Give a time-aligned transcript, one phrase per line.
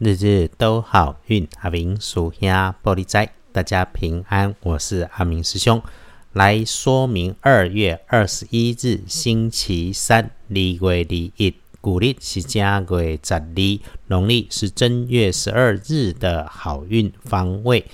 [0.00, 4.52] 日日都好运，阿明属下玻璃仔，大家平安。
[4.64, 5.80] 我是阿明师兄，
[6.32, 10.96] 来说明二月二十一日星期三，二月二
[11.36, 17.84] 一，古历是正月十二，农历是正月十二日的好运方位。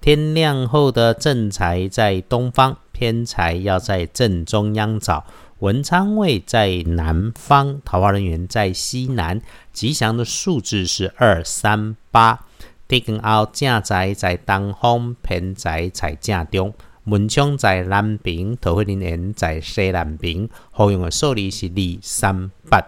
[0.00, 5.26] 天亮后的正财在东方，偏财要在正中央找。
[5.62, 9.40] 文昌位在南方，桃花人员在西南，
[9.72, 12.46] 吉祥的数字是二三八。
[12.88, 16.74] 地根后正宅在东方，偏宅在正中。
[17.04, 20.48] 文昌在南边，桃花人员在西南边。
[20.72, 22.84] 好用的数字是二三八。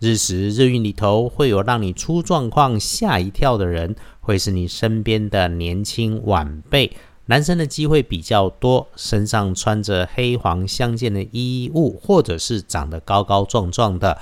[0.00, 6.90] 日时日运里头会有让你出状况、吓一跳的人，会是你身边的年轻晚辈。
[7.28, 14.16] 男生的机会比较多，身上穿着黑黄相间的衣物，或者是长得高高壮壮的，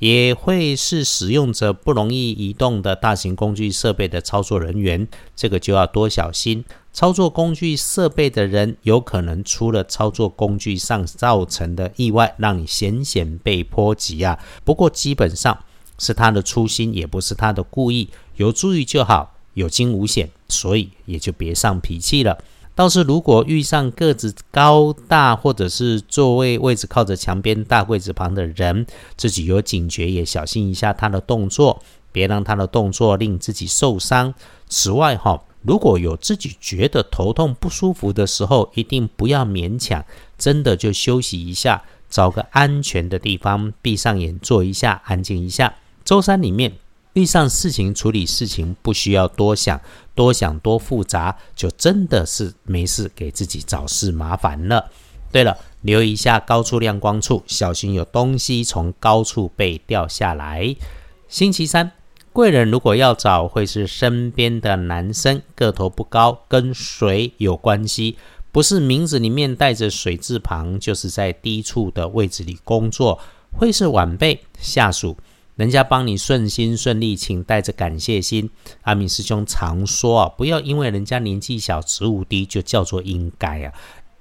[0.00, 6.64] 也会是使用着不容易移动的大型工具设备的操作人员，这个就要多小心。
[6.92, 14.36] 操作工具设备的人，有可能出了操作工具上造成的意外，让你险险被波及啊。
[14.64, 15.56] 不过基本上
[15.96, 19.36] 是他的粗心，也不是他的故意，有注意就好。
[19.54, 22.38] 有惊无险，所以也就别上脾气了。
[22.78, 34.32] 倒是如果遇上个子高大，或者是座位位置靠着墙边大柜子旁的人，自己有警觉，也小心一下他的动作，别让他的动作令自己受伤。
[34.68, 40.04] 此外，哈，如果有自己觉得头痛不舒服的时候，一定不要勉强，
[40.38, 45.74] 真的就休息一下，找个安全的地方，闭上眼坐一下，安静一下。
[46.04, 46.72] 周三里面。
[47.18, 49.80] 遇上事情处理事情不需要多想，
[50.14, 54.88] 多想多复杂，就真的是没事给自己找事麻烦了。
[55.32, 60.76] 对了，留意一下高处亮光处，小心有东西从高处被掉下来。
[61.28, 61.90] 星期三，
[62.32, 68.16] 贵人如果要找，会是身边的男生，个头不高，跟水有关系，
[68.52, 73.18] 不是名字里面带着水字旁，就是在低处的位置里工作，
[73.52, 75.16] 会是晚辈下属。
[75.58, 78.48] 人家帮你顺心顺利，请带着感谢心。
[78.82, 83.72] 阿明师兄常说啊，不要因为人家年纪小、职务低，就叫做应该啊。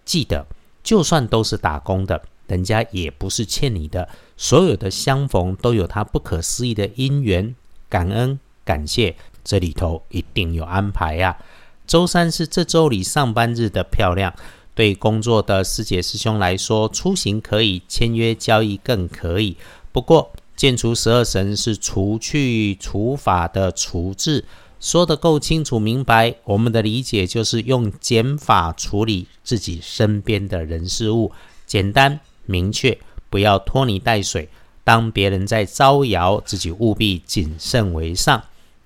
[0.04, 0.48] 记得，
[0.82, 4.10] 就算都是打工的，人家也不是欠你的。
[4.36, 7.54] 所有的相逢都有他不可思议的因缘，
[7.88, 11.38] 感恩感谢，这里头一定有安排呀。
[11.86, 14.34] 周三是这周里上班日的漂亮，
[14.74, 19.56] 对工作的师姐师兄来说，出行可以，签约交易更可以。
[19.92, 24.44] 不过，建除十二神是除去除法的除字，
[24.80, 26.34] 说得够清楚明白。
[26.46, 31.32] 我们的理解就是用减法处理自己身边的人事物，
[31.68, 32.98] 简单明确，
[33.30, 34.50] 不要拖泥带水。
[34.84, 38.42] 当别人在招摇，自己务必谨慎为上。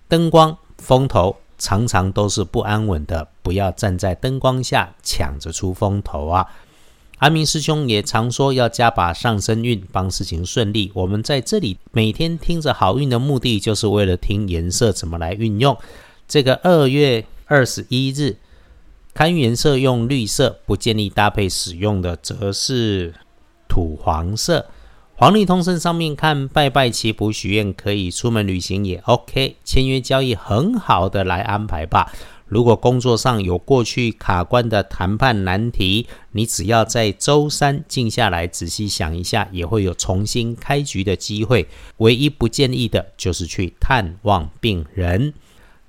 [0.10, 6.46] 灯光风头常常都是不安稳的，不要站在灯光下抢着出风头啊！
[7.22, 10.92] 阿明师兄也常说要加把上升运，帮事情顺利。
[10.96, 15.78] 我们在这里每天听着好运的目的，就是为了听颜色怎么来运用。
[16.28, 18.38] 这个二月二十一日，
[19.14, 23.14] 看运颜色用绿色，不建议搭配使用的则是
[23.70, 24.66] 土黄色。
[25.14, 32.12] 黄历通胜上面看拜拜祈福许愿可以，出门旅行也 OK，签约交易很好的来安排吧。
[32.52, 41.66] 如果工作上有过去卡关的谈判难题，你只要在周三静下来仔细想一下，也会有重新开局的机会。
[42.00, 45.34] 唯一不建议的就是去探望病人。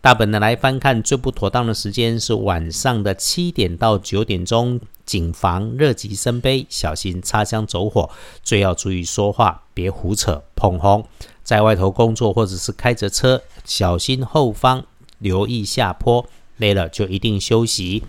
[0.00, 8.08] 大本的来翻看，最不妥当的时间是晚上的七点到九点钟，谨防热极生悲，小心擦枪走火。
[8.44, 11.04] 最要注意说话，别胡扯碰轰。
[11.42, 14.84] 在外头工作或者是开着车，小心后方，
[15.18, 16.24] 留意下坡。
[16.62, 18.04] 累了就一定休息，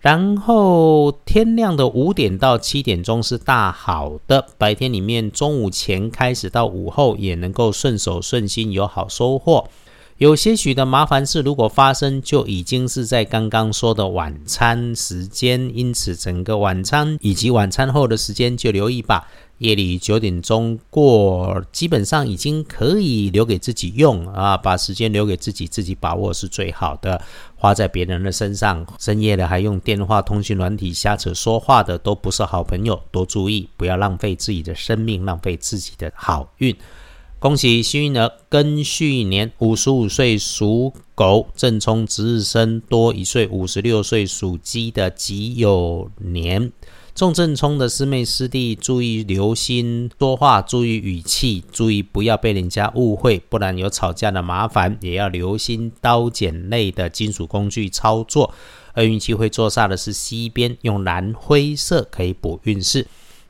[0.00, 9.68] 然后天亮的五点到七点钟是大好的，白天里面中午前开始到午后也能够顺手顺心有好收获。
[10.18, 19.28] 有些许的麻烦事如果发生，就已经是在刚刚说的晚餐时间，因此整个晚餐以及晚餐后的时间就留意吧。
[19.58, 27.20] 夜里九点钟过，基本上已经可以留给自己用啊，把时间留给自己，自己把握是最好的。
[27.54, 33.00] 花在别人的身上，深夜了还用电话通讯软体瞎扯说话的，都不是好朋友。
[33.12, 36.76] 多注意，不要浪费自己的生命，浪费自己的好运。
[37.40, 46.72] 恭喜幸运儿庚戌年五十五岁属狗，正冲值日生多一岁，五十六岁属鸡的己酉年。
[47.14, 54.98] 重正冲的师妹师弟，注意留心说话，注意语气，注意不要被人家误会，不然有吵架的麻烦。
[55.00, 58.52] 也要留心刀剪类的金属工具操作。
[58.94, 63.06] 而运气会坐煞的是西边，用蓝灰色可以补运势。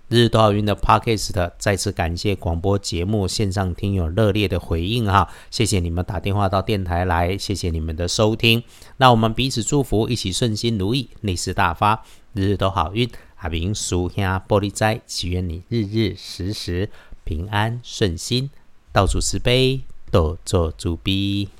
[0.08, 8.62] 日日都好运的 Podcast，再次感谢广播节目线上听友热烈的回应哈，谢谢你们打电话到电台来，谢谢你们的收听。
[8.96, 12.02] 那我们彼此祝福，一起顺心如意，利市大发，
[12.32, 13.06] 日日都好运。
[13.36, 16.88] 阿明叔兄玻璃斋，祈愿你日日时时
[17.24, 18.48] 平安顺心，
[18.90, 21.50] 到处慈悲，多做主逼。